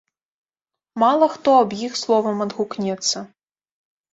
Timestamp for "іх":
1.87-1.93